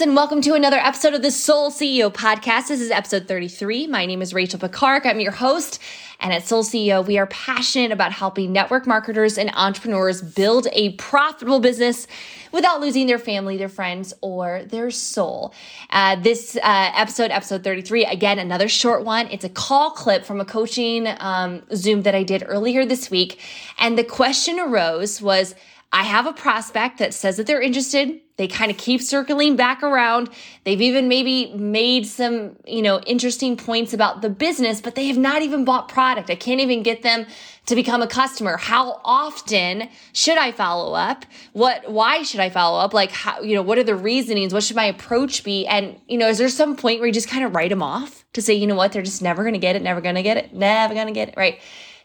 and 0.00 0.16
welcome 0.16 0.40
to 0.40 0.54
another 0.54 0.78
episode 0.78 1.12
of 1.12 1.20
the 1.20 1.30
Soul 1.30 1.70
CEO 1.70 2.10
podcast. 2.10 2.68
This 2.68 2.80
is 2.80 2.90
episode 2.90 3.28
33. 3.28 3.86
My 3.86 4.06
name 4.06 4.22
is 4.22 4.32
Rachel 4.32 4.58
Picard. 4.58 5.04
I'm 5.04 5.20
your 5.20 5.32
host. 5.32 5.78
And 6.20 6.32
at 6.32 6.46
Soul 6.46 6.64
CEO, 6.64 7.06
we 7.06 7.18
are 7.18 7.26
passionate 7.26 7.92
about 7.92 8.10
helping 8.10 8.50
network 8.50 8.86
marketers 8.86 9.36
and 9.36 9.50
entrepreneurs 9.54 10.22
build 10.22 10.68
a 10.72 10.92
profitable 10.92 11.60
business 11.60 12.06
without 12.50 12.80
losing 12.80 13.08
their 13.08 13.18
family, 13.18 13.58
their 13.58 13.68
friends, 13.68 14.14
or 14.22 14.62
their 14.64 14.90
soul. 14.90 15.52
Uh, 15.90 16.16
this 16.16 16.56
uh, 16.56 16.92
episode, 16.94 17.30
episode 17.30 17.62
33, 17.62 18.06
again, 18.06 18.38
another 18.38 18.68
short 18.68 19.04
one. 19.04 19.26
It's 19.26 19.44
a 19.44 19.50
call 19.50 19.90
clip 19.90 20.24
from 20.24 20.40
a 20.40 20.46
coaching 20.46 21.08
um, 21.18 21.62
Zoom 21.74 22.02
that 22.02 22.14
I 22.14 22.22
did 22.22 22.42
earlier 22.46 22.86
this 22.86 23.10
week. 23.10 23.38
And 23.78 23.98
the 23.98 24.04
question 24.04 24.58
arose 24.58 25.20
was, 25.20 25.54
I 25.92 26.04
have 26.04 26.26
a 26.26 26.32
prospect 26.32 26.98
that 26.98 27.12
says 27.12 27.36
that 27.36 27.48
they're 27.48 27.60
interested. 27.60 28.20
They 28.36 28.46
kind 28.46 28.70
of 28.70 28.76
keep 28.76 29.02
circling 29.02 29.56
back 29.56 29.82
around. 29.82 30.30
They've 30.64 30.80
even 30.80 31.08
maybe 31.08 31.52
made 31.54 32.06
some, 32.06 32.56
you 32.64 32.80
know, 32.80 33.00
interesting 33.00 33.56
points 33.56 33.92
about 33.92 34.22
the 34.22 34.30
business, 34.30 34.80
but 34.80 34.94
they 34.94 35.08
have 35.08 35.18
not 35.18 35.42
even 35.42 35.64
bought 35.64 35.88
product. 35.88 36.30
I 36.30 36.36
can't 36.36 36.60
even 36.60 36.84
get 36.84 37.02
them 37.02 37.26
to 37.66 37.74
become 37.74 38.02
a 38.02 38.06
customer. 38.06 38.56
How 38.56 39.00
often 39.04 39.88
should 40.12 40.38
I 40.38 40.52
follow 40.52 40.94
up? 40.94 41.26
What, 41.54 41.90
why 41.90 42.22
should 42.22 42.40
I 42.40 42.50
follow 42.50 42.78
up? 42.78 42.94
Like, 42.94 43.10
how, 43.10 43.40
you 43.40 43.56
know, 43.56 43.62
what 43.62 43.76
are 43.76 43.84
the 43.84 43.96
reasonings? 43.96 44.54
What 44.54 44.62
should 44.62 44.76
my 44.76 44.86
approach 44.86 45.42
be? 45.42 45.66
And, 45.66 46.00
you 46.06 46.18
know, 46.18 46.28
is 46.28 46.38
there 46.38 46.48
some 46.48 46.76
point 46.76 47.00
where 47.00 47.08
you 47.08 47.12
just 47.12 47.28
kind 47.28 47.44
of 47.44 47.52
write 47.52 47.70
them 47.70 47.82
off 47.82 48.24
to 48.34 48.42
say, 48.42 48.54
you 48.54 48.68
know 48.68 48.76
what, 48.76 48.92
they're 48.92 49.02
just 49.02 49.22
never 49.22 49.42
going 49.42 49.54
to 49.54 49.60
get 49.60 49.74
it, 49.74 49.82
never 49.82 50.00
going 50.00 50.14
to 50.14 50.22
get 50.22 50.36
it, 50.36 50.54
never 50.54 50.94
going 50.94 51.08
to 51.08 51.12
get 51.12 51.30
it, 51.30 51.34
right? 51.36 51.60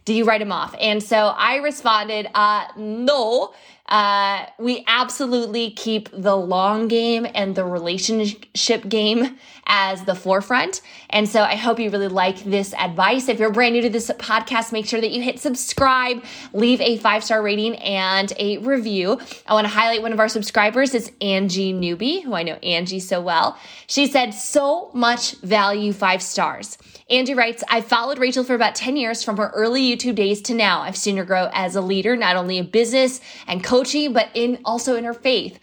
Do 0.06 0.14
you 0.14 0.24
write 0.24 0.40
them 0.40 0.52
off? 0.52 0.76
And 0.80 1.02
so 1.02 1.18
I 1.18 1.56
responded, 1.58 2.28
uh, 2.36 2.68
no 2.78 3.54
uh, 3.88 4.46
we 4.58 4.84
absolutely 4.88 5.70
keep 5.72 6.10
the 6.12 6.36
long 6.36 6.88
game 6.88 7.28
and 7.36 7.56
the 7.56 7.64
relationship 7.64 8.88
game 8.90 9.38
as 9.68 10.04
the 10.06 10.16
forefront. 10.16 10.82
And 11.10 11.28
so 11.28 11.42
I 11.42 11.56
hope 11.56 11.80
you 11.80 11.90
really 11.90 12.08
like 12.08 12.44
this 12.44 12.74
advice. 12.74 13.30
If 13.30 13.40
you're 13.40 13.52
brand 13.52 13.74
new 13.74 13.82
to 13.82 13.90
this 13.90 14.10
podcast, 14.12 14.72
make 14.72 14.86
sure 14.86 15.02
that 15.02 15.12
you 15.12 15.22
hit 15.22 15.40
subscribe, 15.40 16.24
leave 16.54 16.82
a 16.82 16.98
five 16.98 17.24
star 17.24 17.42
rating 17.42 17.76
and 17.78 18.32
a 18.38 18.58
review. 18.60 19.20
I 19.48 19.54
want 19.54 19.66
to 19.66 19.74
highlight 19.74 20.02
one 20.02 20.14
of 20.14 20.20
our 20.20 20.30
subscribers. 20.30 20.94
It's 20.94 21.12
Angie 21.22 21.74
Newby, 21.74 22.22
who 22.22 22.34
I 22.34 22.44
know 22.44 22.56
Angie 22.56 23.00
so 23.00 23.22
well. 23.22 23.58
She 23.88 24.08
said, 24.08 24.32
so 24.32 24.92
much 24.94 25.36
value, 25.42 25.94
five 25.94 26.22
stars. 26.22 26.78
Angie 27.10 27.36
writes, 27.36 27.64
I've 27.70 27.86
followed 27.86 28.18
Rachel 28.18 28.44
for 28.44 28.56
about 28.56 28.76
10 28.76 28.98
years 28.98 29.24
from 29.24 29.38
her 29.38 29.52
early 29.54 29.82
YouTube 29.82 30.16
days 30.16 30.42
to 30.44 30.54
now. 30.54 30.82
I've 30.82 30.98
seen 30.98 31.18
her 31.18 31.26
grow 31.26 31.50
as 31.54 31.76
a 31.76 31.82
leader, 31.82 32.16
not 32.16 32.36
only 32.36 32.58
in 32.58 32.70
business 32.70 33.22
and 33.48 33.64
coaching, 33.64 34.12
but 34.12 34.30
in 34.34 34.60
also 34.66 34.96
in 34.96 35.04
her 35.04 35.14
faith. 35.14 35.60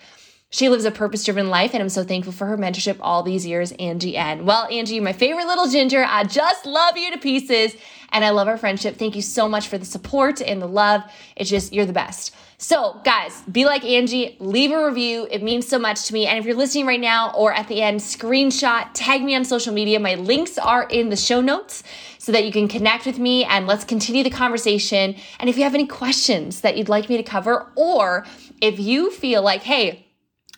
She 0.52 0.68
lives 0.68 0.84
a 0.84 0.90
purpose 0.90 1.24
driven 1.24 1.48
life, 1.48 1.72
and 1.72 1.82
I'm 1.82 1.88
so 1.88 2.04
thankful 2.04 2.34
for 2.34 2.46
her 2.46 2.58
mentorship 2.58 2.98
all 3.00 3.22
these 3.22 3.46
years, 3.46 3.72
Angie 3.72 4.18
N. 4.18 4.44
Well, 4.44 4.68
Angie, 4.70 5.00
my 5.00 5.14
favorite 5.14 5.46
little 5.46 5.66
ginger. 5.66 6.04
I 6.06 6.24
just 6.24 6.66
love 6.66 6.98
you 6.98 7.10
to 7.10 7.16
pieces, 7.16 7.74
and 8.10 8.22
I 8.22 8.30
love 8.30 8.48
our 8.48 8.58
friendship. 8.58 8.96
Thank 8.96 9.16
you 9.16 9.22
so 9.22 9.48
much 9.48 9.68
for 9.68 9.78
the 9.78 9.86
support 9.86 10.42
and 10.42 10.60
the 10.60 10.66
love. 10.66 11.04
It's 11.36 11.48
just, 11.48 11.72
you're 11.72 11.86
the 11.86 11.94
best. 11.94 12.34
So, 12.58 13.00
guys, 13.02 13.40
be 13.50 13.64
like 13.64 13.82
Angie, 13.82 14.36
leave 14.40 14.72
a 14.72 14.86
review. 14.86 15.26
It 15.30 15.42
means 15.42 15.66
so 15.66 15.78
much 15.78 16.04
to 16.08 16.12
me. 16.12 16.26
And 16.26 16.38
if 16.38 16.44
you're 16.44 16.54
listening 16.54 16.84
right 16.84 17.00
now 17.00 17.32
or 17.32 17.54
at 17.54 17.68
the 17.68 17.80
end, 17.80 18.00
screenshot, 18.00 18.90
tag 18.92 19.24
me 19.24 19.34
on 19.34 19.46
social 19.46 19.72
media. 19.72 19.98
My 19.98 20.16
links 20.16 20.58
are 20.58 20.84
in 20.84 21.08
the 21.08 21.16
show 21.16 21.40
notes 21.40 21.82
so 22.18 22.30
that 22.30 22.44
you 22.44 22.52
can 22.52 22.68
connect 22.68 23.06
with 23.06 23.18
me 23.18 23.42
and 23.44 23.66
let's 23.66 23.84
continue 23.84 24.22
the 24.22 24.30
conversation. 24.30 25.16
And 25.40 25.48
if 25.48 25.56
you 25.56 25.64
have 25.64 25.74
any 25.74 25.86
questions 25.86 26.60
that 26.60 26.76
you'd 26.76 26.90
like 26.90 27.08
me 27.08 27.16
to 27.16 27.22
cover, 27.22 27.72
or 27.74 28.26
if 28.60 28.78
you 28.78 29.10
feel 29.10 29.42
like, 29.42 29.62
hey, 29.62 30.06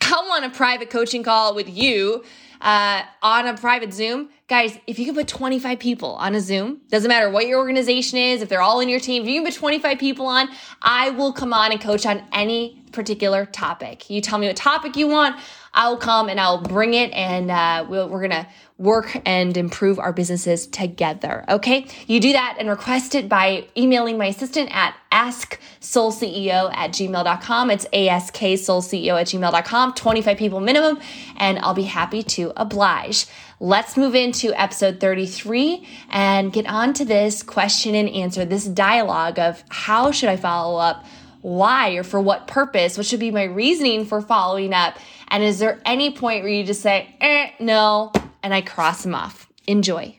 I 0.06 0.26
want 0.28 0.44
a 0.44 0.50
private 0.50 0.90
coaching 0.90 1.22
call 1.22 1.54
with 1.54 1.68
you 1.68 2.24
uh, 2.60 3.02
on 3.22 3.46
a 3.46 3.54
private 3.56 3.94
Zoom. 3.94 4.28
Guys, 4.46 4.78
if 4.86 4.98
you 4.98 5.06
can 5.06 5.14
put 5.14 5.26
25 5.26 5.78
people 5.78 6.10
on 6.16 6.34
a 6.34 6.40
Zoom, 6.40 6.82
doesn't 6.90 7.08
matter 7.08 7.30
what 7.30 7.46
your 7.46 7.58
organization 7.58 8.18
is, 8.18 8.42
if 8.42 8.50
they're 8.50 8.60
all 8.60 8.80
in 8.80 8.90
your 8.90 9.00
team, 9.00 9.22
if 9.22 9.28
you 9.28 9.40
can 9.40 9.50
put 9.50 9.58
25 9.58 9.98
people 9.98 10.26
on, 10.26 10.50
I 10.82 11.08
will 11.10 11.32
come 11.32 11.54
on 11.54 11.72
and 11.72 11.80
coach 11.80 12.04
on 12.04 12.22
any 12.30 12.84
particular 12.92 13.46
topic. 13.46 14.10
You 14.10 14.20
tell 14.20 14.38
me 14.38 14.46
what 14.46 14.56
topic 14.56 14.96
you 14.96 15.08
want, 15.08 15.40
I'll 15.72 15.96
come 15.96 16.28
and 16.28 16.38
I'll 16.38 16.60
bring 16.60 16.94
it 16.94 17.10
and 17.12 17.50
uh, 17.50 17.86
we 17.88 17.96
we 17.96 18.04
are 18.04 18.20
gonna 18.20 18.46
work 18.78 19.20
and 19.24 19.56
improve 19.56 19.98
our 19.98 20.12
businesses 20.12 20.66
together. 20.66 21.44
Okay, 21.48 21.86
you 22.06 22.20
do 22.20 22.32
that 22.32 22.56
and 22.58 22.68
request 22.68 23.14
it 23.14 23.28
by 23.28 23.66
emailing 23.76 24.18
my 24.18 24.26
assistant 24.26 24.68
at 24.74 24.94
asksoulceo 25.10 26.74
at 26.74 26.90
gmail.com. 26.90 27.70
It's 27.70 27.86
asksoulceo 27.86 29.20
at 29.20 29.26
gmail.com, 29.26 29.94
25 29.94 30.38
people 30.38 30.60
minimum, 30.60 31.00
and 31.36 31.58
I'll 31.60 31.74
be 31.74 31.84
happy 31.84 32.22
to 32.22 32.52
oblige. 32.56 33.26
Let's 33.64 33.96
move 33.96 34.14
into 34.14 34.52
episode 34.52 35.00
33 35.00 35.88
and 36.10 36.52
get 36.52 36.66
on 36.66 36.92
to 36.92 37.04
this 37.06 37.42
question 37.42 37.94
and 37.94 38.10
answer, 38.10 38.44
this 38.44 38.66
dialogue 38.66 39.38
of 39.38 39.64
how 39.70 40.10
should 40.10 40.28
I 40.28 40.36
follow 40.36 40.78
up? 40.78 41.02
Why 41.40 41.92
or 41.92 42.02
for 42.02 42.20
what 42.20 42.46
purpose? 42.46 42.98
What 42.98 43.06
should 43.06 43.20
be 43.20 43.30
my 43.30 43.44
reasoning 43.44 44.04
for 44.04 44.20
following 44.20 44.74
up? 44.74 44.98
And 45.28 45.42
is 45.42 45.60
there 45.60 45.80
any 45.86 46.10
point 46.10 46.42
where 46.42 46.52
you 46.52 46.62
just 46.62 46.82
say, 46.82 47.16
eh, 47.22 47.52
no, 47.58 48.12
and 48.42 48.52
I 48.52 48.60
cross 48.60 49.02
them 49.02 49.14
off? 49.14 49.50
Enjoy. 49.66 50.18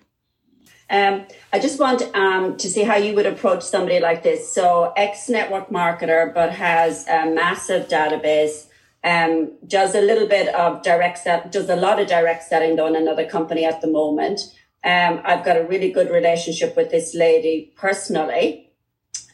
Um, 0.89 1.27
I 1.53 1.59
just 1.59 1.79
want 1.79 2.01
um, 2.16 2.57
to 2.57 2.67
see 2.67 2.81
how 2.81 2.95
you 2.95 3.13
would 3.13 3.27
approach 3.27 3.62
somebody 3.62 4.00
like 4.00 4.23
this. 4.23 4.51
So, 4.51 4.91
ex 4.97 5.29
network 5.29 5.69
marketer, 5.69 6.33
but 6.33 6.51
has 6.51 7.07
a 7.07 7.27
massive 7.27 7.89
database, 7.89 8.66
um, 9.06 9.52
does 9.68 9.94
a 9.94 10.02
little 10.02 10.28
bit 10.28 10.54
of 10.56 10.82
direct 10.82 11.20
set, 11.20 11.52
does 11.52 11.70
a 11.70 11.76
lot 11.76 12.00
of 12.00 12.08
direct 12.08 12.44
selling 12.44 12.72
in 12.72 12.96
another 12.96 13.26
company 13.26 13.64
at 13.64 13.80
the 13.80 13.88
moment. 13.88 14.42
Um, 14.84 15.22
I've 15.24 15.46
got 15.46 15.58
a 15.58 15.64
really 15.64 15.92
good 15.92 16.10
relationship 16.10 16.76
with 16.76 16.90
this 16.90 17.14
lady 17.14 17.72
personally. 17.76 18.74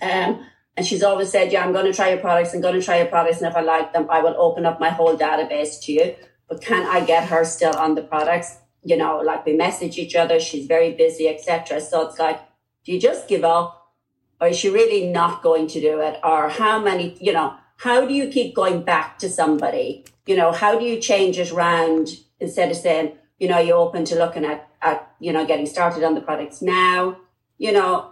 Um, 0.02 0.46
and 0.76 0.86
she's 0.86 1.04
always 1.04 1.32
said, 1.32 1.52
Yeah, 1.52 1.66
I'm 1.66 1.72
going 1.72 1.86
to 1.86 1.94
try 1.94 2.10
your 2.10 2.20
products. 2.20 2.54
I'm 2.54 2.62
going 2.62 2.80
to 2.80 2.86
try 2.86 2.98
your 2.98 3.08
products. 3.08 3.38
And 3.42 3.48
if 3.50 3.56
I 3.56 3.62
like 3.62 3.94
them, 3.94 4.08
I 4.10 4.22
will 4.22 4.36
open 4.38 4.66
up 4.66 4.80
my 4.80 4.90
whole 4.90 5.18
database 5.18 5.82
to 5.84 5.94
you. 5.94 6.16
But 6.50 6.62
can 6.62 6.86
I 6.86 7.06
get 7.06 7.30
her 7.30 7.46
still 7.46 7.76
on 7.76 7.96
the 7.96 8.02
products? 8.02 8.58
You 8.84 8.98
know, 8.98 9.20
like 9.20 9.46
we 9.46 9.54
message 9.54 9.98
each 9.98 10.16
other. 10.16 10.40
She's 10.40 10.66
very 10.66 10.92
busy, 10.94 11.30
etc. 11.30 11.80
So 11.80 12.08
it's 12.08 12.20
like, 12.20 12.40
do 12.84 12.92
you 12.92 13.00
just 13.00 13.28
give 13.28 13.46
up? 13.46 13.78
Or 14.42 14.48
is 14.48 14.58
she 14.58 14.70
really 14.70 15.08
not 15.08 15.44
going 15.44 15.68
to 15.68 15.80
do 15.80 16.02
it? 16.02 16.20
Or 16.24 16.50
how 16.50 16.80
many, 16.80 17.16
you 17.22 17.32
know, 17.32 17.56
how 17.82 18.06
do 18.06 18.14
you 18.14 18.28
keep 18.28 18.56
going 18.56 18.84
back 18.84 19.18
to 19.20 19.30
somebody? 19.30 20.06
You 20.26 20.36
know, 20.36 20.52
how 20.52 20.78
do 20.78 20.86
you 20.86 21.00
change 21.00 21.40
it 21.40 21.52
around 21.52 22.10
instead 22.40 22.70
of 22.72 22.78
saying, 22.78 23.14
you 23.40 23.48
know, 23.48 23.60
you're 23.60 23.78
open 23.78 24.06
to 24.06 24.16
looking 24.16 24.46
at, 24.46 24.70
at 24.82 25.12
you 25.20 25.34
know, 25.34 25.46
getting 25.46 25.66
started 25.66 26.04
on 26.04 26.16
the 26.16 26.22
products 26.22 26.62
now? 26.62 27.18
You 27.58 27.72
know, 27.72 28.12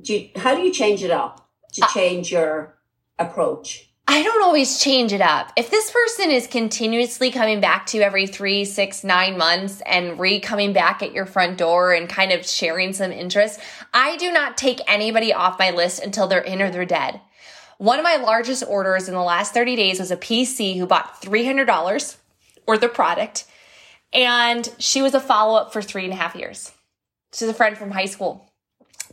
do 0.00 0.14
you, 0.14 0.30
how 0.36 0.54
do 0.54 0.62
you 0.62 0.72
change 0.72 1.02
it 1.02 1.10
up? 1.10 1.50
to 1.74 1.84
uh, 1.84 1.88
change 1.88 2.32
your 2.32 2.76
approach? 3.18 3.86
I 4.08 4.24
don't 4.24 4.42
always 4.42 4.80
change 4.80 5.12
it 5.12 5.20
up. 5.20 5.52
If 5.56 5.70
this 5.70 5.90
person 5.90 6.30
is 6.30 6.48
continuously 6.48 7.30
coming 7.30 7.60
back 7.60 7.86
to 7.86 7.98
you 7.98 8.02
every 8.02 8.26
three, 8.26 8.64
six, 8.64 9.04
nine 9.04 9.38
months 9.38 9.80
and 9.86 10.18
re 10.18 10.40
coming 10.40 10.72
back 10.72 11.00
at 11.02 11.12
your 11.12 11.26
front 11.26 11.58
door 11.58 11.92
and 11.92 12.08
kind 12.08 12.32
of 12.32 12.44
sharing 12.44 12.92
some 12.92 13.12
interest, 13.12 13.60
I 13.94 14.16
do 14.16 14.32
not 14.32 14.56
take 14.56 14.80
anybody 14.88 15.32
off 15.32 15.60
my 15.60 15.70
list 15.70 16.02
until 16.02 16.26
they're 16.26 16.40
in 16.40 16.60
or 16.60 16.70
they're 16.70 16.84
dead. 16.84 17.20
One 17.80 17.98
of 17.98 18.04
my 18.04 18.16
largest 18.16 18.62
orders 18.68 19.08
in 19.08 19.14
the 19.14 19.22
last 19.22 19.54
30 19.54 19.74
days 19.74 20.00
was 20.00 20.10
a 20.10 20.16
PC 20.18 20.76
who 20.76 20.84
bought 20.84 21.22
$300 21.22 22.16
worth 22.66 22.82
of 22.82 22.92
product. 22.92 23.46
And 24.12 24.68
she 24.78 25.00
was 25.00 25.14
a 25.14 25.20
follow 25.20 25.58
up 25.58 25.72
for 25.72 25.80
three 25.80 26.04
and 26.04 26.12
a 26.12 26.16
half 26.16 26.34
years. 26.34 26.72
She's 27.32 27.48
a 27.48 27.54
friend 27.54 27.78
from 27.78 27.92
high 27.92 28.04
school 28.04 28.52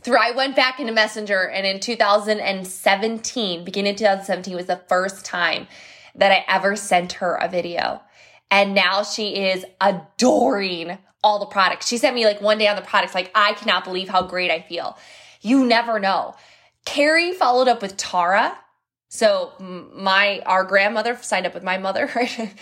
through 0.02 0.18
I 0.18 0.32
went 0.32 0.54
back 0.54 0.80
into 0.80 0.92
Messenger 0.92 1.48
and 1.48 1.66
in 1.66 1.80
2017, 1.80 3.64
beginning 3.64 3.92
of 3.92 3.96
2017 3.96 4.54
was 4.54 4.66
the 4.66 4.82
first 4.86 5.24
time 5.24 5.66
that 6.14 6.30
I 6.30 6.44
ever 6.46 6.76
sent 6.76 7.12
her 7.14 7.36
a 7.36 7.48
video. 7.48 8.02
And 8.50 8.74
now 8.74 9.02
she 9.02 9.46
is 9.46 9.64
adoring 9.80 10.98
all 11.24 11.38
the 11.38 11.46
products. 11.46 11.88
She 11.88 11.96
sent 11.96 12.14
me 12.14 12.26
like 12.26 12.42
one 12.42 12.58
day 12.58 12.68
on 12.68 12.76
the 12.76 12.82
products, 12.82 13.14
like, 13.14 13.30
I 13.34 13.54
cannot 13.54 13.84
believe 13.84 14.10
how 14.10 14.24
great 14.24 14.50
I 14.50 14.60
feel. 14.60 14.98
You 15.40 15.64
never 15.64 15.98
know. 15.98 16.34
Carrie 16.84 17.32
followed 17.32 17.68
up 17.68 17.82
with 17.82 17.96
Tara. 17.96 18.56
So 19.08 19.52
my, 19.94 20.40
our 20.44 20.64
grandmother 20.64 21.18
signed 21.20 21.46
up 21.46 21.54
with 21.54 21.62
my 21.62 21.78
mother, 21.78 22.10
right? 22.16 22.54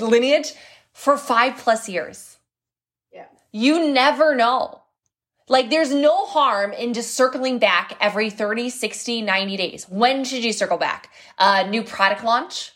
lineage 0.00 0.52
for 0.92 1.16
five 1.16 1.56
plus 1.58 1.88
years. 1.88 2.38
Yeah. 3.12 3.26
You 3.52 3.92
never 3.92 4.34
know. 4.34 4.82
Like 5.48 5.70
there's 5.70 5.92
no 5.92 6.26
harm 6.26 6.72
in 6.72 6.92
just 6.92 7.14
circling 7.14 7.58
back 7.58 7.96
every 8.00 8.30
30, 8.30 8.70
60, 8.70 9.22
90 9.22 9.56
days. 9.56 9.88
When 9.88 10.24
should 10.24 10.44
you 10.44 10.52
circle 10.52 10.76
back? 10.76 11.10
Uh, 11.38 11.64
new 11.68 11.82
product 11.82 12.22
launch. 12.22 12.72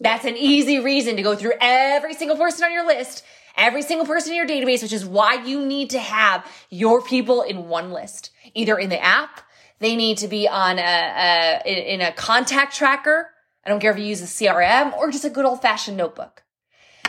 That's 0.00 0.26
an 0.26 0.36
easy 0.36 0.78
reason 0.78 1.16
to 1.16 1.22
go 1.22 1.34
through 1.34 1.54
every 1.60 2.12
single 2.14 2.36
person 2.36 2.64
on 2.64 2.72
your 2.72 2.86
list, 2.86 3.24
every 3.56 3.80
single 3.80 4.06
person 4.06 4.32
in 4.32 4.36
your 4.36 4.46
database, 4.46 4.82
which 4.82 4.92
is 4.92 5.06
why 5.06 5.42
you 5.44 5.64
need 5.64 5.90
to 5.90 5.98
have 5.98 6.46
your 6.68 7.00
people 7.00 7.40
in 7.42 7.68
one 7.68 7.92
list, 7.92 8.30
either 8.54 8.78
in 8.78 8.90
the 8.90 9.02
app. 9.02 9.40
They 9.78 9.96
need 9.96 10.18
to 10.18 10.28
be 10.28 10.48
on 10.48 10.78
a, 10.78 10.82
a 11.64 11.94
in 11.94 12.00
a 12.00 12.12
contact 12.12 12.74
tracker. 12.76 13.30
I 13.64 13.68
don't 13.68 13.80
care 13.80 13.90
if 13.90 13.98
you 13.98 14.04
use 14.04 14.22
a 14.22 14.26
CRM 14.26 14.96
or 14.96 15.10
just 15.10 15.24
a 15.24 15.30
good 15.30 15.44
old 15.44 15.60
fashioned 15.60 15.96
notebook. 15.96 16.42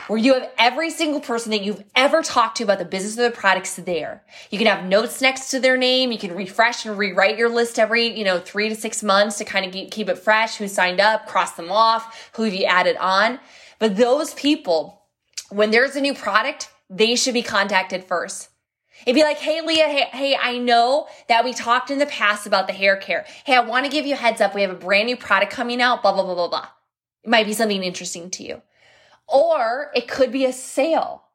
where 0.08 0.18
you 0.18 0.34
have 0.34 0.50
every 0.58 0.90
single 0.90 1.20
person 1.20 1.52
that 1.52 1.64
you've 1.64 1.84
ever 1.96 2.22
talked 2.22 2.58
to 2.58 2.64
about 2.64 2.80
the 2.80 2.86
business 2.86 3.18
or 3.20 3.30
the 3.30 3.36
products 3.36 3.76
there. 3.76 4.24
You 4.50 4.58
can 4.58 4.68
have 4.68 4.86
notes 4.86 5.22
next 5.22 5.50
to 5.52 5.60
their 5.60 5.78
name. 5.78 6.12
You 6.12 6.18
can 6.18 6.34
refresh 6.34 6.86
and 6.86 6.98
rewrite 6.98 7.38
your 7.38 7.50
list 7.50 7.78
every, 7.78 8.18
you 8.18 8.24
know, 8.24 8.40
three 8.40 8.70
to 8.70 8.76
six 8.76 9.04
months 9.04 9.38
to 9.38 9.46
kind 9.46 9.66
of 9.66 9.92
keep 9.92 10.10
it 10.10 10.18
fresh. 10.18 10.56
Who 10.58 10.68
signed 10.68 11.00
up, 11.02 11.28
cross 11.28 11.54
them 11.54 11.72
off, 11.72 12.32
who 12.34 12.44
have 12.44 12.54
you 12.54 12.66
added 12.66 12.98
on. 12.98 13.40
But 13.80 13.98
those 13.98 14.34
people, 14.34 15.04
when 15.50 15.72
there's 15.72 15.96
a 15.96 16.02
new 16.02 16.14
product, 16.14 16.70
they 16.90 17.16
should 17.16 17.34
be 17.34 17.44
contacted 17.44 18.04
first. 18.06 18.50
It'd 19.06 19.16
be 19.16 19.24
like, 19.24 19.38
hey, 19.38 19.62
Leah, 19.62 19.88
hey, 19.88 20.08
hey, 20.12 20.38
I 20.40 20.58
know 20.58 21.08
that 21.30 21.46
we 21.46 21.54
talked 21.54 21.92
in 21.92 22.00
the 22.00 22.06
past 22.06 22.48
about 22.48 22.68
the 22.68 22.74
hair 22.74 22.98
care. 22.98 23.26
Hey, 23.46 23.56
I 23.56 23.60
want 23.60 23.86
to 23.86 23.92
give 23.92 24.06
you 24.06 24.14
a 24.14 24.18
heads 24.18 24.42
up. 24.42 24.56
We 24.56 24.62
have 24.62 24.72
a 24.72 24.76
brand 24.76 25.08
new 25.08 25.18
product 25.18 25.52
coming 25.52 25.82
out, 25.82 26.02
blah, 26.02 26.14
blah, 26.14 26.24
blah, 26.24 26.36
blah, 26.36 26.48
blah. 26.48 26.68
It 27.24 27.30
might 27.30 27.46
be 27.46 27.54
something 27.54 27.84
interesting 27.84 28.30
to 28.32 28.44
you. 28.44 28.62
Or 29.28 29.92
it 29.94 30.08
could 30.08 30.32
be 30.32 30.46
a 30.46 30.54
sale. 30.54 31.27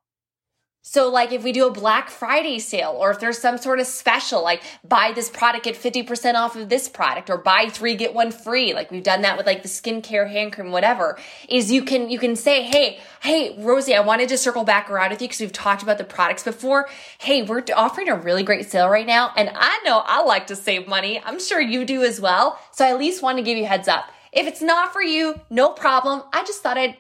So 0.85 1.09
like 1.09 1.31
if 1.31 1.45
we 1.45 1.53
do 1.53 1.69
a 1.69 1.71
Black 1.71 2.11
Friday 2.11 2.59
sale 2.59 2.97
or 2.99 3.13
if 3.13 3.21
there's 3.21 3.39
some 3.39 3.57
sort 3.57 3.79
of 3.79 3.87
special, 3.87 4.43
like 4.43 4.63
buy 4.83 5.13
this 5.15 5.31
product, 5.31 5.65
get 5.65 5.77
50% 5.77 6.35
off 6.35 6.57
of 6.57 6.69
this 6.69 6.89
product 6.89 7.31
or 7.31 7.39
buy 7.39 7.69
three, 7.69 7.95
get 7.95 8.13
one 8.13 8.33
free. 8.33 8.75
Like 8.75 8.91
we've 8.91 9.03
done 9.03 9.23
that 9.23 9.37
with 9.37 9.47
like 9.47 9.63
the 9.63 9.69
skincare, 9.69 10.29
hand 10.29 10.53
cream, 10.53 10.73
whatever 10.73 11.17
is 11.49 11.71
you 11.71 11.85
can, 11.85 12.11
you 12.11 12.19
can 12.19 12.35
say, 12.35 12.63
Hey, 12.63 12.99
Hey, 13.21 13.55
Rosie, 13.57 13.95
I 13.95 14.01
wanted 14.01 14.29
to 14.31 14.37
circle 14.37 14.65
back 14.65 14.91
around 14.91 15.11
with 15.11 15.23
you 15.23 15.29
because 15.29 15.41
we've 15.41 15.53
talked 15.53 15.85
about 15.85 15.99
the 15.99 16.05
products 16.05 16.43
before. 16.43 16.89
Hey, 17.19 17.43
we're 17.43 17.63
offering 17.77 18.09
a 18.09 18.17
really 18.17 18.43
great 18.43 18.69
sale 18.69 18.89
right 18.89 19.07
now. 19.07 19.33
And 19.37 19.53
I 19.55 19.79
know 19.85 20.03
I 20.05 20.25
like 20.25 20.49
to 20.49 20.57
save 20.57 20.89
money. 20.89 21.23
I'm 21.25 21.39
sure 21.39 21.61
you 21.61 21.85
do 21.85 22.03
as 22.03 22.21
well. 22.21 22.59
So 22.73 22.85
I 22.85 22.91
at 22.91 22.99
least 22.99 23.23
want 23.23 23.39
to 23.39 23.45
give 23.45 23.57
you 23.57 23.67
heads 23.67 23.87
up. 23.87 24.11
If 24.33 24.49
it's 24.49 24.61
not 24.61 24.93
for 24.93 25.03
you, 25.03 25.41
no 25.51 25.69
problem. 25.69 26.25
I 26.33 26.43
just 26.43 26.65
thought 26.65 26.77
I'd 26.77 26.97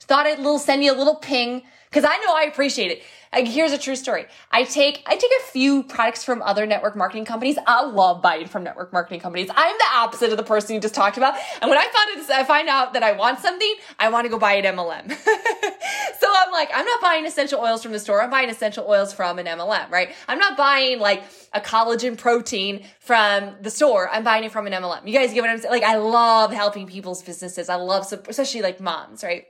thought 0.00 0.26
I'd 0.26 0.38
little 0.38 0.58
send 0.58 0.82
you 0.82 0.92
a 0.92 0.96
little 0.96 1.16
ping 1.16 1.62
because 1.90 2.04
I 2.04 2.16
know 2.18 2.34
I 2.34 2.44
appreciate 2.44 2.92
it. 2.92 3.02
Like, 3.32 3.46
here's 3.46 3.72
a 3.72 3.78
true 3.78 3.94
story. 3.94 4.26
I 4.50 4.64
take 4.64 5.02
I 5.06 5.14
take 5.14 5.30
a 5.40 5.50
few 5.50 5.84
products 5.84 6.24
from 6.24 6.42
other 6.42 6.66
network 6.66 6.96
marketing 6.96 7.24
companies. 7.24 7.58
I 7.64 7.84
love 7.84 8.22
buying 8.22 8.48
from 8.48 8.64
network 8.64 8.92
marketing 8.92 9.20
companies. 9.20 9.48
I'm 9.54 9.76
the 9.78 9.96
opposite 9.96 10.30
of 10.30 10.36
the 10.36 10.42
person 10.42 10.74
you 10.74 10.80
just 10.80 10.94
talked 10.94 11.16
about. 11.16 11.34
And 11.60 11.68
when 11.70 11.78
I 11.78 11.82
found 11.82 12.28
it, 12.28 12.30
I 12.30 12.42
find 12.42 12.68
out 12.68 12.92
that 12.94 13.04
I 13.04 13.12
want 13.12 13.38
something, 13.38 13.72
I 13.98 14.08
want 14.08 14.24
to 14.24 14.30
go 14.30 14.38
buy 14.38 14.54
an 14.54 14.64
MLM. 14.64 15.10
so 16.20 16.26
I'm 16.38 16.50
like, 16.52 16.70
I'm 16.74 16.84
not 16.84 17.00
buying 17.00 17.24
essential 17.24 17.60
oils 17.60 17.82
from 17.82 17.92
the 17.92 18.00
store. 18.00 18.20
I'm 18.20 18.30
buying 18.30 18.50
essential 18.50 18.84
oils 18.88 19.12
from 19.12 19.38
an 19.38 19.46
MLM, 19.46 19.90
right? 19.90 20.10
I'm 20.26 20.38
not 20.38 20.56
buying 20.56 20.98
like 20.98 21.22
a 21.52 21.60
collagen 21.60 22.18
protein 22.18 22.84
from 22.98 23.54
the 23.62 23.70
store. 23.70 24.08
I'm 24.10 24.24
buying 24.24 24.42
it 24.42 24.50
from 24.50 24.66
an 24.66 24.72
MLM. 24.72 25.06
You 25.06 25.12
guys 25.12 25.32
get 25.32 25.40
what 25.42 25.50
I'm 25.50 25.58
saying? 25.58 25.72
Like, 25.72 25.84
I 25.84 25.96
love 25.96 26.52
helping 26.52 26.88
people's 26.88 27.22
businesses. 27.22 27.68
I 27.68 27.76
love, 27.76 28.12
especially 28.28 28.62
like 28.62 28.80
moms, 28.80 29.22
right? 29.22 29.44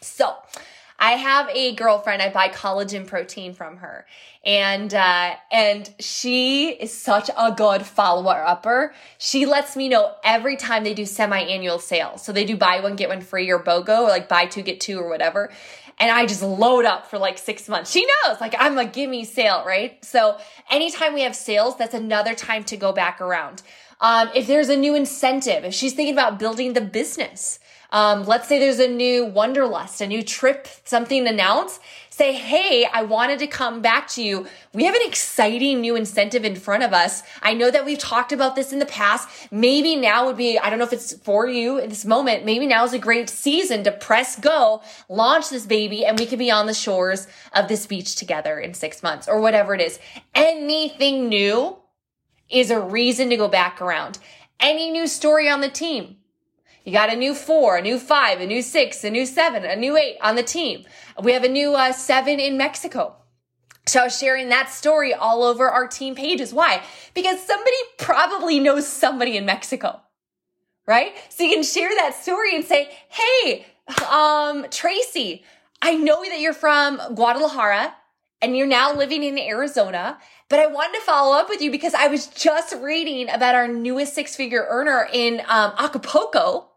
So 0.00 0.34
I 1.02 1.14
have 1.14 1.48
a 1.48 1.74
girlfriend. 1.74 2.22
I 2.22 2.30
buy 2.30 2.48
collagen 2.48 3.08
protein 3.08 3.54
from 3.54 3.78
her, 3.78 4.06
and 4.44 4.94
uh, 4.94 5.34
and 5.50 5.92
she 5.98 6.68
is 6.68 6.96
such 6.96 7.28
a 7.36 7.50
good 7.50 7.82
follower 7.84 8.44
upper. 8.46 8.94
She 9.18 9.44
lets 9.44 9.74
me 9.74 9.88
know 9.88 10.14
every 10.22 10.56
time 10.56 10.84
they 10.84 10.94
do 10.94 11.04
semi 11.04 11.40
annual 11.40 11.80
sales. 11.80 12.22
So 12.22 12.32
they 12.32 12.44
do 12.44 12.56
buy 12.56 12.78
one 12.78 12.94
get 12.94 13.08
one 13.08 13.20
free 13.20 13.50
or 13.50 13.58
BOGO 13.58 14.02
or 14.02 14.08
like 14.08 14.28
buy 14.28 14.46
two 14.46 14.62
get 14.62 14.80
two 14.80 15.00
or 15.00 15.08
whatever. 15.08 15.50
And 15.98 16.08
I 16.08 16.24
just 16.24 16.42
load 16.42 16.84
up 16.84 17.10
for 17.10 17.18
like 17.18 17.36
six 17.36 17.68
months. 17.68 17.90
She 17.90 18.06
knows, 18.06 18.40
like 18.40 18.54
I'm 18.56 18.78
a 18.78 18.84
gimme 18.84 19.24
sale, 19.24 19.64
right? 19.66 20.02
So 20.04 20.38
anytime 20.70 21.14
we 21.14 21.22
have 21.22 21.34
sales, 21.34 21.76
that's 21.76 21.94
another 21.94 22.34
time 22.34 22.62
to 22.64 22.76
go 22.76 22.92
back 22.92 23.20
around. 23.20 23.62
Um, 24.00 24.30
if 24.36 24.46
there's 24.46 24.68
a 24.68 24.76
new 24.76 24.94
incentive, 24.94 25.64
if 25.64 25.74
she's 25.74 25.94
thinking 25.94 26.14
about 26.14 26.38
building 26.38 26.74
the 26.74 26.80
business, 26.80 27.58
um, 27.92 28.24
let's 28.24 28.48
say 28.48 28.58
there's 28.58 28.78
a 28.78 28.88
new 28.88 29.26
Wonderlust, 29.26 30.00
a 30.00 30.06
new 30.06 30.22
trip, 30.22 30.66
something 30.84 31.28
announced. 31.28 31.80
Say, 32.08 32.32
hey, 32.32 32.86
I 32.92 33.02
wanted 33.02 33.38
to 33.38 33.46
come 33.46 33.80
back 33.80 34.08
to 34.08 34.22
you. 34.22 34.46
We 34.74 34.84
have 34.84 34.94
an 34.94 35.02
exciting 35.04 35.80
new 35.80 35.94
incentive 35.94 36.44
in 36.44 36.56
front 36.56 36.82
of 36.82 36.92
us. 36.92 37.22
I 37.42 37.54
know 37.54 37.70
that 37.70 37.84
we've 37.84 37.98
talked 37.98 38.32
about 38.32 38.56
this 38.56 38.72
in 38.72 38.78
the 38.78 38.86
past. 38.86 39.28
Maybe 39.50 39.96
now 39.96 40.26
would 40.26 40.36
be, 40.36 40.58
I 40.58 40.68
don't 40.68 40.78
know 40.78 40.84
if 40.84 40.92
it's 40.92 41.14
for 41.18 41.46
you 41.46 41.78
in 41.78 41.88
this 41.90 42.04
moment. 42.04 42.44
Maybe 42.44 42.66
now 42.66 42.84
is 42.84 42.92
a 42.92 42.98
great 42.98 43.28
season 43.28 43.84
to 43.84 43.92
press 43.92 44.38
go, 44.38 44.82
launch 45.08 45.50
this 45.50 45.66
baby, 45.66 46.04
and 46.04 46.18
we 46.18 46.26
could 46.26 46.38
be 46.38 46.50
on 46.50 46.66
the 46.66 46.74
shores 46.74 47.28
of 47.54 47.68
this 47.68 47.86
beach 47.86 48.16
together 48.16 48.58
in 48.58 48.74
six 48.74 49.02
months 49.02 49.28
or 49.28 49.40
whatever 49.40 49.74
it 49.74 49.80
is. 49.80 49.98
Anything 50.34 51.28
new 51.28 51.76
is 52.48 52.70
a 52.70 52.80
reason 52.80 53.30
to 53.30 53.36
go 53.36 53.48
back 53.48 53.80
around. 53.80 54.18
Any 54.60 54.90
new 54.90 55.06
story 55.06 55.48
on 55.48 55.60
the 55.60 55.68
team, 55.68 56.16
you 56.84 56.92
got 56.92 57.12
a 57.12 57.16
new 57.16 57.34
four, 57.34 57.76
a 57.76 57.82
new 57.82 57.98
five, 57.98 58.40
a 58.40 58.46
new 58.46 58.62
six, 58.62 59.04
a 59.04 59.10
new 59.10 59.26
seven, 59.26 59.64
a 59.64 59.76
new 59.76 59.96
eight 59.96 60.16
on 60.20 60.34
the 60.34 60.42
team. 60.42 60.84
We 61.22 61.32
have 61.32 61.44
a 61.44 61.48
new 61.48 61.74
uh, 61.74 61.92
seven 61.92 62.40
in 62.40 62.56
Mexico. 62.56 63.16
So 63.86 64.00
I 64.00 64.04
was 64.04 64.18
sharing 64.18 64.48
that 64.48 64.70
story 64.70 65.12
all 65.12 65.42
over 65.42 65.68
our 65.68 65.86
team 65.88 66.14
pages. 66.14 66.52
Why? 66.52 66.82
Because 67.14 67.40
somebody 67.44 67.76
probably 67.98 68.60
knows 68.60 68.86
somebody 68.86 69.36
in 69.36 69.44
Mexico, 69.44 70.00
right? 70.86 71.12
So 71.30 71.44
you 71.44 71.54
can 71.54 71.64
share 71.64 71.90
that 71.90 72.14
story 72.14 72.54
and 72.54 72.64
say, 72.64 72.88
Hey, 73.08 73.66
um, 74.10 74.66
Tracy, 74.70 75.44
I 75.80 75.96
know 75.96 76.22
that 76.22 76.40
you're 76.40 76.52
from 76.52 77.00
Guadalajara 77.14 77.94
and 78.40 78.56
you're 78.56 78.66
now 78.66 78.94
living 78.94 79.22
in 79.22 79.38
Arizona, 79.38 80.18
but 80.48 80.60
I 80.60 80.66
wanted 80.66 80.98
to 80.98 81.04
follow 81.04 81.36
up 81.36 81.48
with 81.48 81.60
you 81.60 81.70
because 81.70 81.94
I 81.94 82.08
was 82.08 82.26
just 82.28 82.74
reading 82.76 83.30
about 83.30 83.54
our 83.54 83.68
newest 83.68 84.14
six 84.14 84.36
figure 84.36 84.66
earner 84.68 85.08
in 85.12 85.40
um, 85.48 85.72
Acapulco 85.78 86.71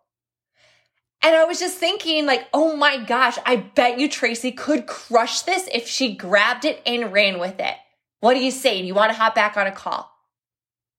and 1.25 1.35
I 1.35 1.43
was 1.45 1.59
just 1.59 1.79
thinking, 1.79 2.27
like, 2.27 2.47
oh 2.53 2.75
my 2.75 3.03
gosh, 3.03 3.39
I 3.47 3.55
bet 3.55 3.99
you 3.99 4.07
Tracy 4.07 4.51
could 4.51 4.85
crush 4.85 5.41
this 5.41 5.67
if 5.73 5.87
she 5.87 6.15
grabbed 6.15 6.65
it 6.65 6.83
and 6.85 7.11
ran 7.11 7.39
with 7.39 7.59
it. 7.59 7.73
What 8.19 8.35
do 8.35 8.41
you 8.41 8.51
say? 8.51 8.79
Do 8.79 8.87
you 8.87 8.93
want 8.93 9.11
to 9.11 9.17
hop 9.17 9.33
back 9.33 9.57
on 9.57 9.65
a 9.65 9.71
call? 9.71 10.11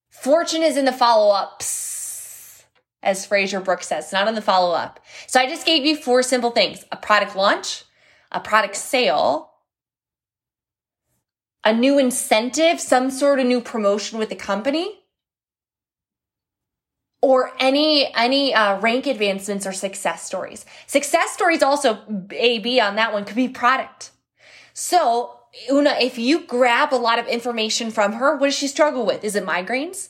Fortune 0.09 0.63
is 0.63 0.75
in 0.75 0.83
the 0.83 0.91
follow 0.91 1.33
ups, 1.33 2.65
as 3.01 3.25
Frazer 3.25 3.61
Brookes 3.61 3.87
says, 3.87 4.11
not 4.11 4.27
in 4.27 4.35
the 4.35 4.41
follow 4.41 4.75
up. 4.75 4.99
So 5.27 5.39
I 5.39 5.47
just 5.47 5.65
gave 5.65 5.85
you 5.85 5.95
four 5.95 6.21
simple 6.23 6.51
things 6.51 6.83
a 6.91 6.97
product 6.97 7.37
launch, 7.37 7.85
a 8.29 8.41
product 8.41 8.75
sale, 8.75 9.51
a 11.63 11.71
new 11.71 11.97
incentive, 11.97 12.81
some 12.81 13.11
sort 13.11 13.39
of 13.39 13.45
new 13.45 13.61
promotion 13.61 14.19
with 14.19 14.27
the 14.27 14.35
company, 14.35 14.99
or 17.21 17.51
any 17.59 18.13
any 18.13 18.53
uh, 18.53 18.79
rank 18.79 19.07
advancements 19.07 19.65
or 19.65 19.73
success 19.73 20.23
stories. 20.23 20.65
Success 20.85 21.31
stories 21.31 21.63
also 21.63 21.99
A 22.31 22.59
B 22.59 22.79
on 22.79 22.95
that 22.95 23.13
one 23.13 23.25
could 23.25 23.35
be 23.35 23.47
product. 23.47 24.11
So 24.73 25.39
Una, 25.71 25.95
if 25.99 26.19
you 26.19 26.45
grab 26.45 26.93
a 26.93 26.95
lot 26.95 27.17
of 27.17 27.27
information 27.27 27.89
from 27.89 28.13
her, 28.13 28.37
what 28.37 28.47
does 28.47 28.55
she 28.55 28.67
struggle 28.67 29.05
with? 29.05 29.23
Is 29.23 29.35
it 29.35 29.45
migraines? 29.45 30.09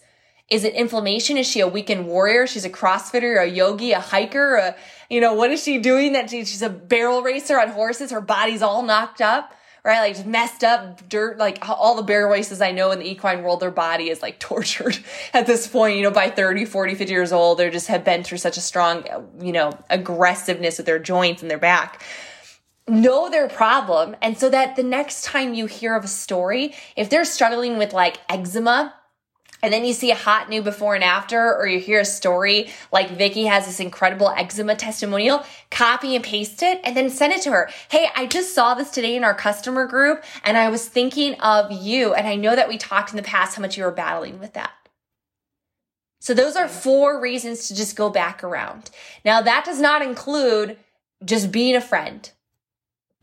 Is 0.49 0.63
it 0.63 0.73
inflammation? 0.73 1.37
Is 1.37 1.47
she 1.47 1.59
a 1.61 1.67
weekend 1.67 2.07
warrior? 2.07 2.47
She's 2.47 2.65
a 2.65 2.69
CrossFitter, 2.69 3.41
a 3.41 3.45
yogi, 3.45 3.91
a 3.91 3.99
hiker, 3.99 4.55
a, 4.55 4.75
you 5.09 5.21
know, 5.21 5.33
what 5.33 5.51
is 5.51 5.63
she 5.63 5.77
doing 5.77 6.13
that 6.13 6.29
she, 6.29 6.45
she's 6.45 6.61
a 6.61 6.69
barrel 6.69 7.21
racer 7.21 7.59
on 7.59 7.69
horses? 7.69 8.11
Her 8.11 8.21
body's 8.21 8.61
all 8.61 8.83
knocked 8.83 9.21
up 9.21 9.53
right? 9.87 10.01
Like 10.01 10.15
just 10.15 10.27
messed 10.27 10.65
up 10.65 11.07
dirt, 11.07 11.37
like 11.37 11.67
all 11.67 11.95
the 11.95 12.03
barrel 12.03 12.29
races 12.29 12.61
I 12.61 12.71
know 12.71 12.91
in 12.91 12.99
the 12.99 13.09
equine 13.09 13.41
world, 13.41 13.61
their 13.61 13.71
body 13.71 14.09
is 14.09 14.21
like 14.21 14.37
tortured 14.39 14.99
at 15.33 15.47
this 15.47 15.65
point, 15.65 15.95
you 15.95 16.03
know, 16.03 16.11
by 16.11 16.29
30, 16.29 16.65
40, 16.65 16.93
50 16.93 17.11
years 17.11 17.31
old. 17.31 17.57
They 17.57 17.69
just 17.69 17.87
have 17.87 18.03
been 18.03 18.23
through 18.23 18.39
such 18.39 18.57
a 18.57 18.61
strong, 18.61 19.05
you 19.41 19.53
know, 19.53 19.71
aggressiveness 19.89 20.77
with 20.77 20.85
their 20.85 20.99
joints 20.99 21.41
and 21.41 21.49
their 21.49 21.57
back 21.57 22.03
know 22.89 23.29
their 23.29 23.49
problem. 23.49 24.15
And 24.21 24.37
so 24.37 24.49
that 24.49 24.77
the 24.77 24.83
next 24.83 25.25
time 25.25 25.53
you 25.53 25.65
hear 25.65 25.93
of 25.93 26.05
a 26.05 26.07
story, 26.07 26.73
if 26.95 27.09
they're 27.09 27.25
struggling 27.25 27.77
with 27.77 27.91
like 27.91 28.17
eczema, 28.29 28.93
and 29.63 29.73
then 29.73 29.85
you 29.85 29.93
see 29.93 30.11
a 30.11 30.15
hot 30.15 30.49
new 30.49 30.61
before 30.61 30.95
and 30.95 31.03
after, 31.03 31.55
or 31.55 31.67
you 31.67 31.79
hear 31.79 32.01
a 32.01 32.05
story 32.05 32.69
like 32.91 33.17
Vicky 33.17 33.45
has 33.45 33.65
this 33.65 33.79
incredible 33.79 34.29
eczema 34.29 34.75
testimonial, 34.75 35.43
copy 35.71 36.15
and 36.15 36.23
paste 36.23 36.61
it 36.61 36.79
and 36.83 36.95
then 36.95 37.09
send 37.09 37.33
it 37.33 37.41
to 37.43 37.51
her. 37.51 37.69
Hey, 37.89 38.07
I 38.15 38.27
just 38.27 38.53
saw 38.53 38.75
this 38.75 38.91
today 38.91 39.15
in 39.15 39.23
our 39.23 39.33
customer 39.33 39.87
group 39.87 40.23
and 40.43 40.57
I 40.57 40.69
was 40.69 40.87
thinking 40.87 41.39
of 41.41 41.71
you. 41.71 42.13
And 42.13 42.27
I 42.27 42.35
know 42.35 42.55
that 42.55 42.69
we 42.69 42.77
talked 42.77 43.11
in 43.11 43.17
the 43.17 43.23
past 43.23 43.55
how 43.55 43.61
much 43.61 43.77
you 43.77 43.83
were 43.83 43.91
battling 43.91 44.39
with 44.39 44.53
that. 44.53 44.71
So 46.19 46.33
those 46.33 46.55
are 46.55 46.67
four 46.67 47.19
reasons 47.19 47.67
to 47.67 47.75
just 47.75 47.95
go 47.95 48.09
back 48.09 48.43
around. 48.43 48.89
Now 49.25 49.41
that 49.41 49.65
does 49.65 49.79
not 49.79 50.01
include 50.01 50.77
just 51.25 51.51
being 51.51 51.75
a 51.75 51.81
friend, 51.81 52.29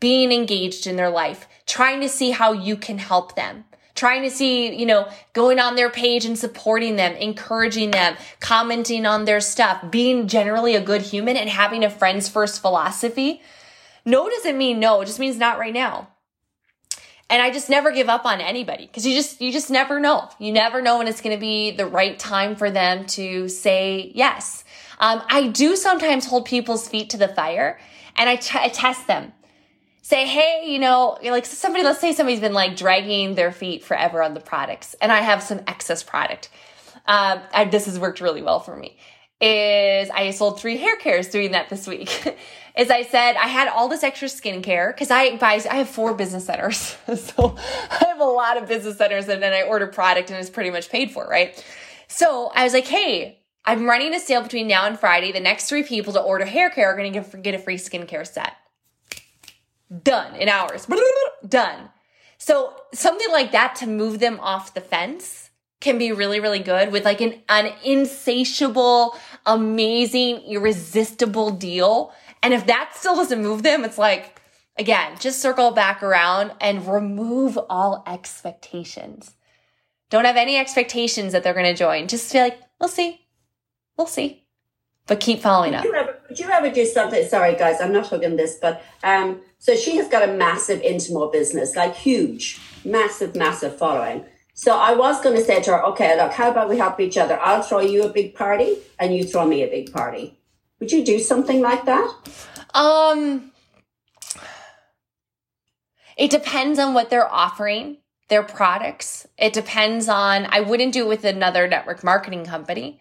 being 0.01 0.33
engaged 0.33 0.85
in 0.85 0.97
their 0.97 1.09
life, 1.09 1.47
trying 1.65 2.01
to 2.01 2.09
see 2.09 2.31
how 2.31 2.51
you 2.51 2.75
can 2.75 2.97
help 2.97 3.35
them 3.35 3.65
trying 3.95 4.23
to 4.23 4.29
see, 4.29 4.75
you 4.75 4.85
know, 4.85 5.09
going 5.33 5.59
on 5.59 5.75
their 5.75 5.89
page 5.89 6.25
and 6.25 6.37
supporting 6.37 6.97
them, 6.97 7.15
encouraging 7.15 7.91
them, 7.91 8.15
commenting 8.41 9.05
on 9.05 9.25
their 9.25 9.39
stuff, 9.39 9.89
being 9.89 10.27
generally 10.27 10.75
a 10.75 10.81
good 10.81 11.01
human 11.01 11.37
and 11.37 11.49
having 11.49 11.83
a 11.83 11.89
friends 11.89 12.27
first 12.27 12.61
philosophy. 12.61 13.41
No 14.05 14.29
doesn't 14.29 14.57
mean 14.57 14.79
no, 14.79 15.01
it 15.01 15.05
just 15.05 15.19
means 15.19 15.37
not 15.37 15.57
right 15.57 15.73
now. 15.73 16.09
And 17.27 17.41
I 17.41 17.49
just 17.49 17.69
never 17.71 17.91
give 17.91 18.07
up 18.07 18.25
on 18.25 18.39
anybody 18.39 18.85
because 18.85 19.07
you 19.07 19.15
just, 19.15 19.41
you 19.41 19.51
just 19.51 19.71
never 19.71 19.99
know. 19.99 20.29
You 20.37 20.51
never 20.51 20.81
know 20.81 20.99
when 20.99 21.07
it's 21.07 21.21
going 21.21 21.35
to 21.35 21.39
be 21.39 21.71
the 21.71 21.87
right 21.87 22.19
time 22.19 22.55
for 22.55 22.69
them 22.69 23.07
to 23.07 23.49
say 23.49 24.11
yes. 24.13 24.63
Um, 24.99 25.23
I 25.27 25.47
do 25.47 25.75
sometimes 25.75 26.27
hold 26.27 26.45
people's 26.45 26.87
feet 26.87 27.09
to 27.11 27.17
the 27.17 27.27
fire 27.29 27.79
and 28.15 28.29
I, 28.29 28.35
t- 28.35 28.59
I 28.59 28.67
test 28.67 29.07
them. 29.07 29.33
Say, 30.05 30.27
hey, 30.27 30.65
you 30.67 30.77
know, 30.77 31.17
like 31.23 31.47
somebody, 31.47 31.83
let's 31.83 31.99
say 31.99 32.13
somebody's 32.13 32.39
been 32.39 32.53
like 32.53 32.75
dragging 32.75 33.33
their 33.33 33.51
feet 33.51 33.83
forever 33.83 34.21
on 34.21 34.35
the 34.35 34.39
products, 34.39 34.95
and 35.01 35.11
I 35.11 35.21
have 35.21 35.41
some 35.41 35.61
excess 35.65 36.03
product. 36.03 36.51
Um, 37.07 37.39
I, 37.51 37.65
this 37.65 37.87
has 37.87 37.97
worked 37.97 38.21
really 38.21 38.43
well 38.43 38.59
for 38.59 38.77
me. 38.77 38.99
Is 39.41 40.11
I 40.11 40.29
sold 40.29 40.59
three 40.59 40.77
hair 40.77 40.95
cares 40.97 41.29
doing 41.29 41.53
that 41.53 41.69
this 41.69 41.87
week. 41.87 42.37
As 42.75 42.91
I 42.91 43.01
said, 43.01 43.35
I 43.35 43.47
had 43.47 43.67
all 43.67 43.87
this 43.87 44.03
extra 44.03 44.27
skincare 44.27 44.93
because 44.93 45.09
I 45.09 45.37
buy, 45.37 45.59
I 45.71 45.77
have 45.77 45.89
four 45.89 46.13
business 46.13 46.45
centers. 46.45 46.77
so 47.15 47.55
I 47.89 48.05
have 48.05 48.19
a 48.19 48.25
lot 48.25 48.61
of 48.61 48.67
business 48.67 48.99
centers 48.99 49.27
and 49.27 49.41
then 49.41 49.53
I 49.53 49.63
order 49.63 49.87
product 49.87 50.29
and 50.29 50.37
it's 50.37 50.51
pretty 50.51 50.69
much 50.69 50.91
paid 50.91 51.09
for, 51.09 51.25
right? 51.25 51.65
So 52.09 52.51
I 52.53 52.63
was 52.63 52.73
like, 52.73 52.85
hey, 52.85 53.39
I'm 53.65 53.87
running 53.87 54.13
a 54.13 54.19
sale 54.19 54.43
between 54.43 54.67
now 54.67 54.85
and 54.85 54.99
Friday. 54.99 55.31
The 55.31 55.39
next 55.39 55.67
three 55.67 55.81
people 55.81 56.13
to 56.13 56.21
order 56.21 56.45
hair 56.45 56.69
care 56.69 56.93
are 56.93 56.95
going 56.95 57.11
to 57.11 57.37
get 57.39 57.55
a 57.55 57.59
free 57.59 57.77
skincare 57.77 58.27
set. 58.27 58.53
Done 60.03 60.35
in 60.35 60.49
hours. 60.49 60.87
Done. 61.47 61.89
So 62.37 62.73
something 62.93 63.31
like 63.31 63.51
that 63.51 63.75
to 63.77 63.87
move 63.87 64.19
them 64.19 64.39
off 64.39 64.73
the 64.73 64.81
fence 64.81 65.49
can 65.79 65.97
be 65.97 66.11
really, 66.11 66.39
really 66.39 66.59
good 66.59 66.91
with 66.91 67.05
like 67.05 67.21
an, 67.21 67.41
an 67.49 67.71
insatiable, 67.83 69.15
amazing, 69.45 70.37
irresistible 70.47 71.51
deal. 71.51 72.13
And 72.41 72.53
if 72.53 72.65
that 72.67 72.91
still 72.95 73.15
doesn't 73.15 73.41
move 73.41 73.63
them, 73.63 73.83
it's 73.83 73.97
like, 73.97 74.41
again, 74.77 75.17
just 75.19 75.41
circle 75.41 75.71
back 75.71 76.01
around 76.01 76.53
and 76.59 76.87
remove 76.87 77.57
all 77.69 78.03
expectations. 78.07 79.35
Don't 80.09 80.25
have 80.25 80.37
any 80.37 80.57
expectations 80.57 81.33
that 81.33 81.43
they're 81.43 81.53
going 81.53 81.65
to 81.65 81.73
join. 81.73 82.07
Just 82.07 82.31
feel 82.31 82.43
like, 82.43 82.59
we'll 82.79 82.89
see. 82.89 83.27
We'll 83.97 84.07
see. 84.07 84.47
But 85.07 85.19
keep 85.19 85.41
following 85.41 85.75
up. 85.75 85.85
Would 86.35 86.41
you 86.41 86.51
ever, 86.51 86.63
would 86.63 86.75
you 86.75 86.83
ever 86.83 86.87
do 86.87 86.91
something? 86.91 87.25
Sorry, 87.29 87.55
guys, 87.55 87.79
I'm 87.79 87.93
not 87.93 88.07
hooking 88.07 88.35
this, 88.35 88.57
but 88.61 88.83
um, 89.05 89.39
so 89.57 89.73
she 89.73 89.95
has 89.95 90.09
got 90.09 90.27
a 90.27 90.33
massive 90.33 90.81
Intimo 90.81 91.31
business, 91.31 91.77
like 91.77 91.95
huge, 91.95 92.59
massive, 92.83 93.37
massive 93.37 93.77
following. 93.77 94.25
So 94.53 94.77
I 94.77 94.95
was 94.95 95.21
going 95.21 95.37
to 95.37 95.41
say 95.41 95.61
to 95.61 95.71
her, 95.71 95.85
okay, 95.85 96.17
look, 96.21 96.33
how 96.33 96.51
about 96.51 96.67
we 96.67 96.77
help 96.77 96.99
each 96.99 97.17
other? 97.17 97.39
I'll 97.39 97.61
throw 97.61 97.79
you 97.79 98.03
a 98.03 98.09
big 98.09 98.35
party 98.35 98.79
and 98.99 99.15
you 99.15 99.23
throw 99.23 99.47
me 99.47 99.63
a 99.63 99.67
big 99.67 99.93
party. 99.93 100.37
Would 100.81 100.91
you 100.91 101.05
do 101.05 101.19
something 101.19 101.61
like 101.61 101.85
that? 101.85 102.13
Um, 102.73 103.53
it 106.17 106.31
depends 106.31 106.79
on 106.79 106.93
what 106.93 107.09
they're 107.09 107.33
offering, 107.33 107.99
their 108.27 108.43
products. 108.43 109.25
It 109.37 109.53
depends 109.53 110.09
on, 110.09 110.47
I 110.49 110.59
wouldn't 110.59 110.91
do 110.91 111.05
it 111.05 111.07
with 111.07 111.23
another 111.23 111.65
network 111.65 112.03
marketing 112.03 112.43
company. 112.43 112.99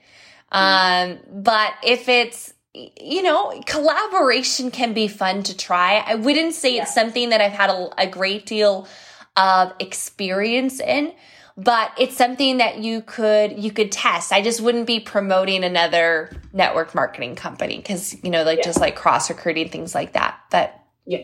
Um, 0.53 1.19
but 1.29 1.73
if 1.83 2.09
it's, 2.09 2.55
you 2.75 3.23
know, 3.23 3.63
collaboration 3.67 4.71
can 4.71 4.95
be 4.95 5.07
fun 5.07 5.43
to 5.45 5.57
try. 5.57 6.03
I 6.07 6.17
wouldn't 6.17 6.55
say 6.55 6.77
it's 6.77 6.93
something 6.93 7.31
that 7.31 7.41
I've 7.41 7.53
had 7.53 7.71
a, 7.71 7.91
a 7.99 8.07
great 8.07 8.47
deal 8.47 8.89
of 9.37 9.73
experience 9.79 10.81
in, 10.81 11.13
but 11.57 11.93
it's 11.99 12.17
something 12.17 12.57
that 12.57 12.79
you 12.79 13.01
could 13.03 13.63
you 13.63 13.71
could 13.71 13.93
test. 13.93 14.33
I 14.33 14.43
just 14.43 14.61
wouldn't 14.61 14.89
be 14.89 14.99
promoting 14.99 15.63
another 15.63 16.33
network 16.53 16.95
marketing 16.95 17.37
company 17.37 17.77
because 17.77 18.17
you 18.25 18.31
know, 18.31 18.43
like 18.43 18.59
yeah. 18.59 18.65
just 18.65 18.81
like 18.81 18.97
cross 18.97 19.31
recruiting 19.31 19.69
things 19.69 19.95
like 19.95 20.15
that. 20.15 20.41
But 20.51 20.77
yeah, 21.07 21.23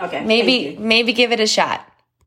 okay, 0.00 0.24
maybe 0.24 0.78
maybe 0.78 1.12
give 1.12 1.30
it 1.30 1.40
a 1.40 1.46
shot. 1.46 1.86